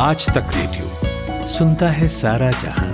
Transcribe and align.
आज 0.00 0.26
तक 0.26 0.50
रेडियो 0.54 1.46
सुनता 1.48 1.88
है 1.88 2.08
सारा 2.08 2.50
जहाँ। 2.50 2.88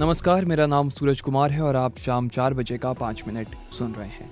नमस्कार, 0.00 0.44
मेरा 0.44 0.66
नाम 0.66 0.88
सूरज 0.88 1.20
कुमार 1.20 1.50
है 1.50 1.62
और 1.62 1.76
आप 1.76 1.98
शाम 1.98 2.28
चार 2.28 2.54
बजे 2.54 2.78
का 2.78 2.92
पाँच 2.92 3.22
मिनट 3.26 3.48
सुन 3.72 3.92
रहे 3.92 4.08
हैं। 4.08 4.30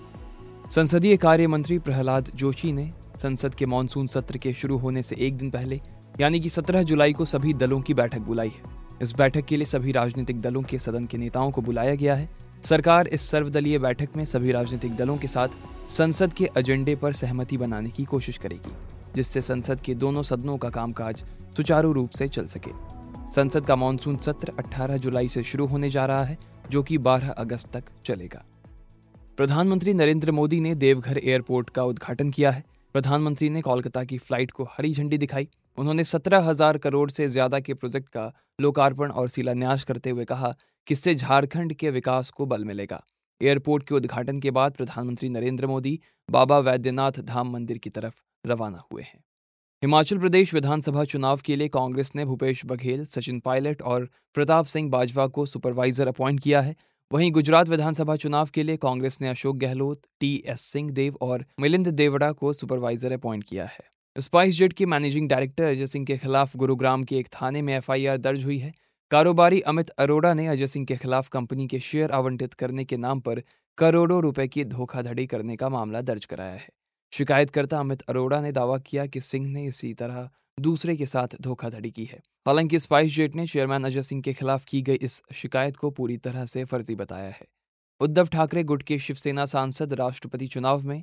संसदीय 0.70 1.16
कार्य 1.16 1.46
मंत्री 1.46 1.78
प्रहलाद 1.78 2.30
जोशी 2.34 2.72
ने 2.72 2.90
संसद 3.18 3.54
के 3.54 3.66
मानसून 3.66 4.06
सत्र 4.06 4.38
के 4.38 4.52
शुरू 4.52 4.78
होने 4.78 5.02
से 5.02 5.16
एक 5.16 5.36
दिन 5.36 5.50
पहले, 5.50 5.80
यानी 6.20 6.40
कि 6.40 6.48
17 6.48 6.82
जुलाई 6.82 7.12
को 7.12 7.24
सभी 7.24 7.54
दलों 7.54 7.80
की 7.80 7.94
बैठक 7.94 8.20
बुलाई 8.20 8.48
है। 8.48 8.72
इस 9.02 9.14
बैठक 9.14 9.44
के 9.44 9.56
लिए 9.56 9.66
सभी 9.66 9.92
राजनीतिक 9.92 10.40
दलों 10.40 10.62
के 10.62 10.78
सदन 10.78 11.04
के 11.04 11.18
नेताओं 11.18 11.50
को 11.50 11.62
बुलाया 11.62 11.94
गया 11.94 12.14
है। 12.14 12.43
सरकार 12.64 13.06
इस 13.06 13.22
सर्वदलीय 13.22 13.78
बैठक 13.78 14.08
में 14.16 14.24
सभी 14.24 14.52
राजनीतिक 14.52 14.96
दलों 14.96 15.16
के 15.16 15.26
साथ 15.26 15.48
संसद 15.88 16.32
के 16.32 16.48
एजेंडे 16.58 16.94
पर 16.96 17.12
सहमति 17.12 17.56
बनाने 17.56 17.90
की 17.90 18.04
कोशिश 18.04 18.38
करेगी, 18.38 18.72
जिससे 19.14 19.40
संसद 19.40 19.80
के 19.80 19.94
दोनों 19.94 20.22
सदनों 20.22 20.56
का 20.58 20.70
कामकाज 20.70 21.24
सुचारू 21.56 21.92
रूप 21.92 22.10
से 22.10 22.28
चल 22.28 22.46
सके। 22.46 22.70
संसद 23.30 23.66
का 23.66 23.76
मानसून 23.76 24.16
सत्र 24.16 24.52
18 24.58 24.96
जुलाई 24.96 25.28
से 25.28 25.42
शुरू 25.42 25.66
होने 25.66 25.90
जा 25.90 26.06
रहा 26.06 26.24
है, 26.24 26.38
जो 26.70 26.82
कि 26.82 26.98
12 26.98 27.30
अगस्त 27.30 27.72
तक 27.72 27.84
चलेगा। 28.04 28.44
प्रधानमंत्री 29.36 29.94
नरेंद्र 29.94 30.32
मोदी 30.32 30.60
ने 30.60 30.74
देवघर 30.74 31.18
एयरपोर्ट 31.18 31.70
का 31.70 31.84
उद्घाटन 31.84 32.30
किया 32.30 32.50
है। 32.50 32.64
प्रधानमंत्री 32.92 33.50
ने 33.50 33.60
कोलकाता 33.60 34.04
की 34.04 34.18
फ़्लाइट 34.18 34.50
को 34.50 34.64
हरी 34.64 34.92
झंडी 34.94 35.18
दिखाई। 35.18 35.48
उन्होंने 35.78 36.04
सत्रह 36.04 36.42
हज़ार 36.42 36.78
करोड़ 36.78 37.10
से 37.10 37.28
ज़्यादा 37.28 37.60
के 37.60 37.74
प्रोजेक्ट 37.74 38.08
का 38.08 38.32
लोकार्पण 38.60 39.10
और 39.10 39.28
शिलान्यास 39.28 39.84
करते 39.84 40.10
हुए 40.10 40.24
कहा 40.24 40.54
कि 40.86 40.94
इससे 40.94 41.14
झारखंड 41.14 41.72
के 41.74 41.90
विकास 41.90 42.30
को 42.30 42.46
बल 42.46 42.64
मिलेगा। 42.64 43.02
एयरपोर्ट 43.40 43.86
के 43.88 43.94
उद्घाटन 43.94 44.40
के 44.40 44.50
बाद 44.50 44.72
प्रधानमंत्री 44.72 45.28
नरेंद्र 45.28 45.66
मोदी, 45.66 45.98
बाबा 46.28 46.58
वैद्यनाथ 46.60 47.20
धाम 47.22 47.52
मंदिर 47.52 47.78
की 47.78 47.90
तरफ़ 47.90 48.20
रवाना 48.44 48.82
हुए 48.92 49.02
हैं। 49.02 49.22
हिमाचल 49.82 50.18
प्रदेश 50.18 50.52
विधानसभा 50.54 51.04
चुनाव 51.04 51.40
के 51.44 51.56
लिए 51.56 51.68
कांग्रेस 51.68 52.12
ने 52.16 52.24
भूपेश 52.24 52.64
बघेल, 52.66 53.04
सचिन 53.04 53.40
पायलट 53.40 53.82
और 53.82 54.08
प्रताप 54.34 54.66
सिंह 54.66 54.90
बाजवा 54.90 55.26
को 55.28 55.46
सुपरवाइजर 55.46 56.08
अपॉइंट 56.08 56.40
किया 56.40 56.60
है। 56.60 56.74
वहीं 57.10 57.30
गुजरात 57.32 57.68
विधानसभा 57.68 58.16
चुनाव 58.16 58.48
के 58.54 58.62
लिए 58.62 58.76
कांग्रेस 58.76 59.20
ने 59.20 59.28
अशोक 59.28 59.56
गहलोत, 59.56 60.00
टी 60.20 60.42
एस 60.46 60.60
सिंह 60.62 60.90
देव 60.90 61.16
और 61.20 61.44
मिलिंद 61.60 61.88
देवड़ा 61.88 62.30
को 62.32 62.52
सुपरवाइजर 62.52 63.12
अपॉइंट 63.12 63.44
किया 63.44 63.64
है। 63.64 63.84
स्पाइस 64.18 64.54
जेट 64.54 64.72
के 64.72 64.86
मैनेजिंग 64.86 65.28
डायरेक्टर 65.28 65.64
अजय 65.64 65.86
सिंह 65.86 66.04
के 66.06 66.16
खिलाफ 66.16 66.56
गुरुग्राम 66.56 67.04
के 67.04 67.16
एक 67.16 67.28
थाने 67.28 67.62
में 67.62 67.76
एफआईआर 67.76 68.16
दर्ज 68.16 68.44
हुई 68.44 68.58
है। 68.58 68.72
कारोबारी 69.10 69.60
अमित 69.60 69.88
अरोड़ा 69.88 70.34
ने 70.34 70.46
अजय 70.46 70.66
सिंह 70.66 70.86
के 70.86 70.96
खिलाफ 70.96 71.28
कंपनी 71.28 71.66
के 71.66 71.80
शेयर 71.80 72.10
आवंटित 72.10 72.54
करने 72.54 72.84
के 72.84 72.96
नाम 72.96 73.20
पर 73.20 73.42
करोड़ों 73.78 74.22
रुपए 74.22 74.48
की 74.48 74.64
धोखाधड़ी 74.64 75.26
करने 75.26 75.56
का 75.56 75.68
मामला 75.68 76.00
दर्ज 76.00 76.24
कराया 76.24 76.52
है। 76.52 76.68
शिकायतकर्ता 77.12 77.78
अमित 77.78 78.02
अरोड़ा 78.02 78.40
ने 78.40 78.52
दावा 78.52 78.78
किया 78.78 79.06
कि 79.06 79.20
सिंह 79.20 79.48
ने 79.48 79.66
इसी 79.66 79.94
तरह 79.94 80.30
दूसरे 80.60 80.96
के 80.96 81.06
साथ 81.06 81.28
धोखाधड़ी 81.40 81.90
की 81.90 82.04
है। 82.04 82.18
हालाँकि 82.46 82.78
स्पाइस 82.78 83.12
जेट 83.12 83.36
ने 83.36 83.46
चेयरमैन 83.46 83.84
अजय 83.84 84.02
सिंह 84.02 84.22
के 84.22 84.32
खिलाफ 84.32 84.64
की 84.64 84.82
गई 84.82 84.94
इस 84.94 85.22
शिकायत 85.32 85.76
को 85.76 85.90
पूरी 85.90 86.16
तरह 86.16 86.44
से 86.44 86.64
फर्जी 86.64 86.94
बताया 86.94 87.30
है। 87.30 87.46
उद्धव 88.00 88.26
ठाकरे 88.26 88.64
गुट 88.64 88.82
के 88.82 88.98
शिवसेना 88.98 89.46
सांसद 89.46 89.94
राष्ट्रपति 89.94 90.46
चुनाव 90.46 90.82
में 90.82 91.02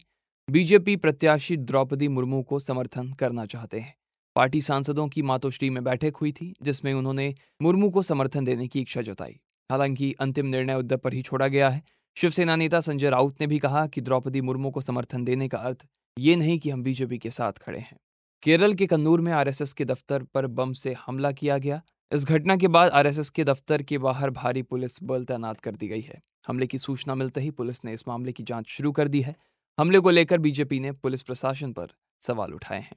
बीजेपी 0.50 0.96
प्रत्याशी 0.96 1.58
द्रौपदी 1.58 2.08
मुर्मू 2.08 2.42
को 2.44 2.60
समर्थन 2.60 3.12
करना 3.14 3.46
चाहते 3.46 3.80
हैं। 3.80 3.94
पार्टी 4.36 4.62
सांसदों 4.62 5.08
की 5.08 5.22
मातोश्री 5.22 5.70
में 5.70 5.84
बैठक 5.84 6.16
हुई 6.16 6.32
थी, 6.32 6.54
जिसमें 6.62 6.94
उन्होंने 6.94 7.36
मुर्मू 7.62 7.90
को 7.90 8.02
समर्थन 8.02 8.46
देने 8.46 8.68
की 8.68 8.82
इच्छा 8.82 9.02
जताई। 9.02 9.40
हालाँकि 9.72 10.14
अंतिम 10.20 10.46
निर्णय 10.46 10.76
उद्धव 10.76 10.98
पर 10.98 11.14
ही 11.14 11.22
छोड़ा 11.22 11.48
गया 11.48 11.70
है। 11.70 11.82
शिवसेना 12.18 12.56
नेता 12.56 12.80
संजय 12.80 13.10
राउत 13.10 13.42
ने 13.42 13.48
भी 13.48 13.60
कहा 13.60 13.88
कि 13.88 14.02
द्रौपदी 14.02 14.42
मुर्मू 14.42 14.72
को 14.72 14.82
समर्थन 14.82 15.24
देने 15.24 15.48
का 15.48 15.58
अर्थ 15.58 15.86
ये 16.20 16.36
नहीं 16.36 16.60
कि 16.60 16.70
हम 16.70 16.84
बीजेपी 16.84 17.18
के 17.18 17.30
साथ 17.30 17.54
खड़े 17.54 17.80
हैं। 17.80 17.98
केरल 18.44 18.74
के 18.74 18.88
कन्नूर 18.88 19.22
में 19.22 19.32
आरएसएस 19.32 19.74
के 19.74 19.86
दफ्तर 19.86 20.24
पर 20.24 20.48
बम 20.48 20.74
से 20.74 20.96
हमला 21.06 21.32
किया 21.32 21.58
गया। 21.58 21.82
इस 22.14 22.26
घटना 22.26 22.58
के 22.58 22.68
बाद 22.68 22.92
आरएसएस 22.92 23.30
के 23.30 23.44
दफ्तर 23.44 23.82
के 23.82 23.98
बाहर 23.98 24.30
भारी 24.30 24.62
पुलिस 24.62 25.04
बल 25.04 25.26
तैनात 25.26 25.60
कर 25.60 25.76
दी 25.76 25.88
गई 25.88 26.02
है। 26.02 26.22
हमले 26.48 26.68
की 26.68 26.78
सूचना 26.78 27.16
मिलते 27.16 27.42
ही 27.42 27.52
पुलिस 27.52 27.86
ने 27.86 27.94
इस 27.94 28.08
मामले 28.08 28.32
की 28.32 28.44
जाँच 28.44 28.68
शुरू 28.68 28.92
कर 28.92 29.08
दी 29.08 29.22
है। 29.22 29.36
हमले 29.78 30.00
को 30.00 30.10
लेकर 30.10 30.38
बीजेपी 30.38 30.80
ने 30.80 30.92
पुलिस 30.92 31.24
प्रशासन 31.24 31.72
पर 31.74 31.88
सवाल 32.20 32.54
उठाए 32.54 32.80
हैं। 32.80 32.96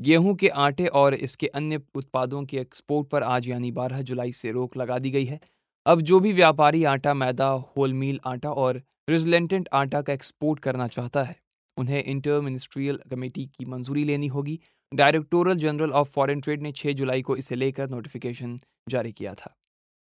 गेहूँ 0.00 0.34
के 0.34 0.48
आटे 0.48 0.86
और 0.86 1.14
इसके 1.14 1.46
अन्य 1.46 1.80
उत्पादों 1.94 2.44
के 2.44 2.58
एक्सपोर्ट 2.58 3.08
पर 3.08 3.22
आज 3.22 3.48
यानी 3.48 3.72
12 3.72 4.02
जुलाई 4.02 4.32
से 4.32 4.50
रोक 4.52 4.76
लगा 4.76 4.98
दी 4.98 5.10
गई 5.10 5.24
है। 5.24 5.40
अब 5.86 6.00
जो 6.00 6.20
भी 6.20 6.32
व्यापारी 6.32 6.84
आटा, 6.84 7.14
मैदा 7.14 7.48
होल 7.48 7.94
मील 7.94 8.20
आटा 8.24 8.50
और 8.52 8.82
रिजलेंटेंट 9.08 9.68
आटा 9.72 10.02
का 10.02 10.12
एक्सपोर्ट 10.12 10.60
करना 10.60 10.86
चाहता 10.86 11.22
है, 11.22 11.36
उन्हें 11.76 12.04
इंटर 12.04 12.40
मिनिस्ट्रियल 12.40 13.00
कमेटी 13.10 13.46
की 13.46 13.64
मंजूरी 13.64 14.04
लेनी 14.04 14.26
होगी। 14.26 14.58
Directorate 14.94 15.54
general 15.54 15.90
of 15.90 16.08
foreign 16.08 16.40
trade 16.40 16.62
ने 16.62 16.72
6 16.72 16.92
जुलाई 16.92 17.22
को 17.22 17.36
इसे 17.36 17.54
लेकर 17.54 17.90
नोटिफिकेशन 17.90 18.60
जारी 18.88 19.12
किया 19.12 19.34
था। 19.34 19.54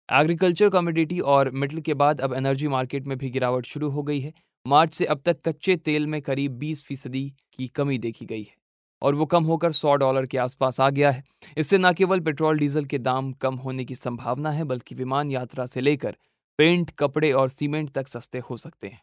एग्रीकल्चर 0.08 0.68
कमोडिटी 0.68 1.20
और 1.20 1.50
मिडल 1.50 1.80
के 1.80 1.94
बाद 1.94 2.20
अब 2.20 2.34
एनर्जी 2.34 2.68
मार्केट 2.68 3.06
में 3.06 3.18
भी 3.18 3.30
गिरावट 3.30 3.66
शुरू 3.66 3.88
हो 3.88 4.02
गई 4.02 4.20
है। 4.20 4.32
मार्च 4.66 4.94
से 4.94 5.04
अब 5.04 5.20
तक 5.24 5.40
कच्चे 5.44 5.76
तेल 5.76 6.06
में 6.06 6.20
करीब 6.22 6.58
20 6.58 6.82
फ़ीसदी 6.84 7.28
की 7.54 7.68
कमी 7.68 7.98
देखी 7.98 8.26
गई 8.26 8.42
है 8.42 8.54
और 9.02 9.14
वो 9.14 9.26
कम 9.26 9.44
होकर 9.44 9.72
100 9.72 9.94
डॉलर 9.94 10.26
के 10.26 10.38
आसपास 10.38 10.80
आ 10.80 10.88
गया 10.90 11.10
है। 11.10 11.22
इससे 11.56 11.78
न 11.78 11.92
केवल 11.92 12.20
पेट्रोल, 12.20 12.58
डीजल 12.58 12.84
के 12.84 12.98
दाम 12.98 13.32
कम 13.32 13.54
होने 13.56 13.84
की 13.84 13.94
संभावना 13.94 14.50
है, 14.50 14.64
बल्कि 14.64 14.94
विमान 14.94 15.30
यात्रा 15.30 15.66
से 15.66 15.80
लेकर 15.80 16.16
पेंट, 16.58 16.90
कपड़े 16.90 17.32
और 17.32 17.48
सीमेंट 17.48 17.90
तक 17.90 18.08
सस्ते 18.08 18.38
हो 18.40 18.56
सकते 18.56 18.88
हैं। 18.88 19.00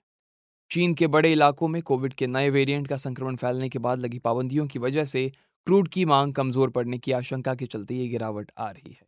चीन 0.72 0.94
के 0.94 1.08
बड़े 1.08 1.32
इलाकों 1.32 1.68
में 1.68 1.82
कोविड 1.82 2.14
के 2.14 2.28
नए 2.28 2.50
वेरिएंट 2.50 2.88
का 2.88 2.98
संक्रमण 2.98 3.36
फैलने 3.36 3.70
के 3.70 3.80
बाद 3.80 4.00
लगी 4.00 4.20
पाबंदियों 4.20 4.68
की 4.68 4.80
वजह 4.80 5.06
से 5.06 5.30
क्रूड 5.68 5.88
की 5.88 6.06
मांग 6.06 6.34
कमज़ोर 6.34 6.70
पड़ने 6.70 6.98
की 6.98 7.12
आशंका 7.12 7.56
के 7.56 7.66
चलते 7.66 7.96
ये 7.96 8.08
गिरावट 8.08 8.52
आ 8.58 8.70
रही 8.70 8.92
है। 8.92 9.07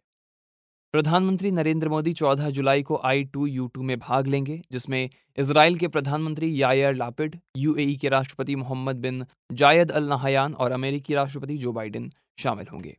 प्रधानमंत्री 0.94 1.50
नरेंद्र 1.52 1.90
मोदी 1.90 2.14
14 2.14 2.50
जुलाई 2.50 2.84
को 2.84 3.00
आई 3.06 3.24
टू, 3.24 3.46
यू 3.48 3.66
टू 3.68 3.82
में 3.82 3.98
भाग 4.00 4.28
लेंगे, 4.28 4.62
जिसमें 4.72 5.10
इसराइल 5.38 5.76
के 5.78 5.88
प्रधानमंत्री 5.88 6.50
यायर 6.62 6.96
लापिड 6.96 7.36
यूएई 7.58 7.96
के 7.96 8.10
राष्ट्रपति 8.10 8.56
मोहम्मद 8.56 8.96
बिन 8.96 9.26
जायद 9.52 9.92
अल 9.92 10.08
नहायान 10.10 10.54
और 10.54 10.72
अमेरिकी 10.72 11.14
राष्ट्रपति 11.14 11.58
जो 11.58 11.72
बाइडेन 11.72 12.12
शामिल 12.40 12.68
होंगे। 12.68 12.96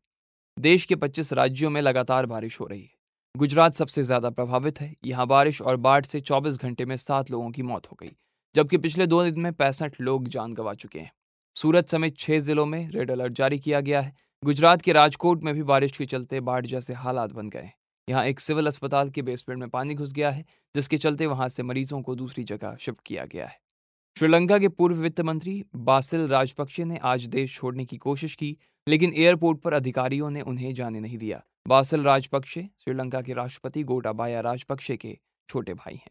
देश 0.57 0.85
के 0.85 0.97
25 0.97 1.33
राज्यों 1.33 1.71
में 1.71 1.81
लगातार 1.81 2.27
बारिश 2.27 2.61
हो 2.61 2.67
रही 2.67 2.81
है। 2.81 2.91
गुजरात 3.35 3.75
सबसे 3.75 4.03
ज़्यादा 4.03 4.31
प्रभावित 4.31 4.81
है। 4.81 4.95
यहाँ 5.05 5.27
बारिश 5.27 5.61
और 5.63 5.77
बाढ़ 5.79 6.05
से 6.05 6.21
24 6.23 6.63
घंटे 6.63 6.85
में 6.85 6.97
सात 6.99 7.31
लोगों 7.31 7.51
की 7.51 7.63
मौत 7.63 7.87
हो 7.87 7.97
गई, 8.01 8.13
जबकि 8.55 8.79
पिछले 8.79 9.07
दो 9.07 9.23
दिन 9.25 9.41
में 9.41 9.53
पैंसठ 9.55 10.01
लोग 10.01 10.29
जान 10.29 10.55
गंवा 10.55 10.75
चुके 10.77 11.01
हैं। 11.01 11.13
सूरत 11.57 11.89
समेत 11.89 12.19
छह 12.19 12.39
जिलों 12.41 12.67
में 12.67 12.89
रेड 12.91 13.11
अलर्ट 13.11 13.33
जारी 13.33 13.59
किया 13.59 13.81
गया 13.81 14.01
है। 14.01 14.15
गुजरात 14.43 14.83
के 14.83 14.93
राजकोट 14.93 15.43
में 15.43 15.55
भी 15.55 15.63
बारिश 15.65 15.97
के 15.97 16.07
चलते 16.07 16.41
बाढ़ 16.43 16.67
जैसे 16.67 16.95
हालात 16.95 17.33
बन 17.33 17.49
गए 17.49 17.71
यहाँ 18.11 18.25
एक 18.25 18.41
सिविल 18.41 18.67
अस्पताल 18.67 19.11
के 19.11 19.23
बेसमेंट 19.23 19.61
में 19.61 19.69
पानी 19.69 19.95
घुस 19.95 20.13
गया 20.13 20.31
है, 20.31 20.45
जिसके 20.75 20.99
चलते 20.99 21.27
वहाँ 21.27 21.49
से 21.49 21.63
मरीजों 21.63 22.03
को 22.03 22.15
दूसरी 22.15 22.45
जगह 22.45 22.77
शिफ्ट 22.81 23.01
किया 23.07 23.25
गया 23.25 23.47
है। 23.47 23.61
श्रीलंका 24.17 24.59
के 24.59 24.69
पूर्व 24.69 24.97
वित्त 24.97 25.21
मंत्री 25.21 25.65
बासिल 25.77 26.29
राजपक्षे 26.29 26.85
ने 26.85 26.97
आज 26.97 27.27
देश 27.27 27.55
छोड़ने 27.55 27.85
की 27.85 27.97
कोशिश 27.97 28.35
की, 28.35 28.57
लेकिन 28.89 29.13
एयरपोर्ट 29.17 29.61
पर 29.61 29.73
अधिकारियों 29.73 30.31
ने 30.31 30.41
उन्हें 30.41 30.75
जाने 30.75 31.01
नहीं 31.01 31.19
दिया। 31.19 31.43
बासिल 31.69 32.03
राजपक्षे, 32.03 32.69
श्रीलंका 32.79 33.21
के 33.21 33.33
राष्ट्रपति 33.33 33.83
गोटाबाया 33.83 34.41
राजपक्षे 34.41 34.97
के 34.97 35.19
छोटे 35.49 35.75
भाई 35.75 35.95
हैं। 35.95 36.11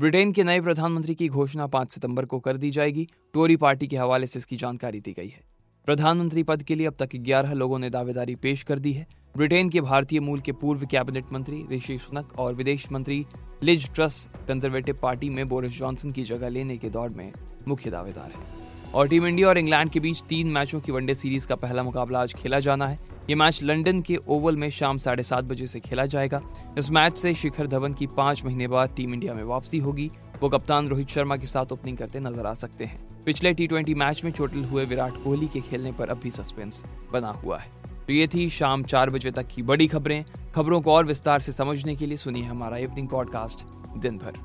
ब्रिटेन 0.00 0.32
के 0.32 0.44
नए 0.44 0.60
प्रधानमंत्री 0.60 1.14
की 1.14 1.28
घोषणा 1.28 1.66
5 1.66 1.90
सितंबर 1.90 2.24
को 2.24 2.40
कर 2.40 2.56
दी 2.56 2.70
जाएगी। 2.70 3.08
टोरी 3.34 3.56
पार्टी 3.56 3.86
के 3.86 3.96
हवाले 3.96 4.26
से 4.26 4.38
इसकी 4.38 4.56
जानकारी 4.56 5.00
दी 5.00 5.12
गई 5.12 5.28
है। 5.28 5.53
प्रधानमंत्री 5.86 6.42
पद 6.42 6.62
के 6.62 6.74
लिए 6.74 6.86
अब 6.86 6.94
तक 6.98 7.08
11 7.16 7.52
लोगों 7.52 7.78
ने 7.78 7.90
दावेदारी 7.90 8.34
पेश 8.34 8.62
कर 8.62 8.78
दी 8.78 8.92
है। 8.92 9.06
ब्रिटेन 9.36 9.68
के 9.68 9.80
भारतीय 9.80 10.20
मूल 10.20 10.40
के 10.40 10.52
पूर्व 10.52 10.86
कैबिनेट 10.86 11.32
मंत्री 11.32 11.64
ऋषि 11.72 11.98
सुनक 11.98 12.32
और 12.38 12.54
विदेश 12.54 12.92
मंत्री 12.92 13.26
लिज 13.62 13.90
ट्रस 13.94 14.30
कंजर्वेटिव 14.48 14.98
पार्टी 15.02 15.30
में 15.30 15.48
बोरिस 15.48 15.72
जॉनसन 15.72 16.10
की 16.10 16.22
जगह 16.22 16.48
लेने 16.48 16.76
के 16.76 16.90
दौर 16.90 17.10
में 17.10 17.32
मुख्य 17.68 17.90
दावेदार 17.90 18.30
है। 18.30 18.92
और 18.92 19.08
टीम 19.08 19.26
इंडिया 19.26 19.48
और 19.48 19.58
इंग्लैंड 19.58 19.90
के 19.90 20.00
बीच 20.00 20.22
तीन 20.22 20.48
मैचों 20.48 20.80
की 20.80 20.92
वनडे 20.92 21.14
सीरीज़ 21.14 21.46
का 21.46 21.56
पहला 21.56 21.82
मुकाबला 21.82 22.20
आज 22.20 22.34
खेला 22.34 22.60
जाना 22.60 22.86
है। 22.86 22.98
ये 23.30 23.34
मैच 23.34 23.62
लंदन 23.62 24.00
के 24.00 24.16
ओवल 24.16 24.56
में 24.56 24.70
शाम 24.70 24.98
साढ़े 24.98 25.22
सात 25.22 25.44
बजे 25.44 25.66
से 25.66 25.80
खेला 25.80 26.06
जाएगा। 26.06 26.42
इस 26.78 26.90
मैच 26.90 27.18
से 27.18 27.34
शिखर 27.34 27.66
धवन 27.66 27.94
की 27.94 28.06
पाँच 28.06 28.44
महीने 28.44 28.68
बाद 28.68 28.94
टीम 28.96 29.14
इंडिया 29.14 29.34
में 29.34 29.44
वापसी 29.44 29.78
होगी। 29.78 30.10
वो 30.44 30.48
कप्तान 30.50 30.88
रोहित 30.88 31.08
शर्मा 31.08 31.36
के 31.36 31.46
साथ 31.46 31.70
ओपनिंग 31.72 31.96
करते 31.96 32.20
नज़र 32.20 32.46
आ 32.46 32.52
सकते 32.54 32.84
हैं। 32.84 32.98
पिछले 33.24 33.52
टी 33.52 33.94
मैच 33.94 34.22
में 34.24 34.30
चोटिल 34.32 34.64
हुए 34.64 34.84
विराट 34.84 35.12
कोहली 35.24 35.46
के 35.46 35.60
खेलने 35.60 35.92
पर 35.92 36.08
अब 36.08 36.18
भी 36.22 36.30
सस्पेंस 36.30 36.84
बना 37.12 37.30
हुआ 37.34 37.58
है। 37.58 37.70
तो 38.06 38.12
ये 38.12 38.26
थी 38.26 38.48
शाम 38.50 38.82
चार 38.84 39.10
बजे 39.10 39.30
तक 39.30 39.46
की 39.46 39.62
बड़ी 39.62 39.86
खबरें। 39.86 40.24
खबरों 40.54 40.80
को 40.80 40.92
और 40.92 41.06
विस्तार 41.06 41.40
से 41.40 41.52
समझने 41.52 41.94
के 41.96 42.06
लिए 42.06 42.16
सुनिए 42.16 42.42
हमारा 42.42 42.76
इवनिंग 42.78 43.08
पॉडकास्ट 43.08 43.66
दिन 43.98 44.18
भर 44.18 44.38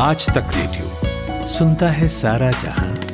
आज 0.00 0.28
तक 0.28 0.50
रेडियो, 0.56 1.46
सुनता 1.48 1.88
है 1.90 2.08
सारा 2.08 2.50
जहाँ। 2.50 3.09